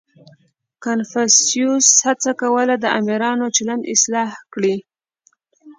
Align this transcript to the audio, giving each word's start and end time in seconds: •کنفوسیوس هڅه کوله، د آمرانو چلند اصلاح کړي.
•کنفوسیوس 0.83 1.87
هڅه 2.07 2.31
کوله، 2.41 2.75
د 2.79 2.85
آمرانو 2.99 3.45
چلند 3.55 3.83
اصلاح 3.93 4.29
کړي. 4.53 4.75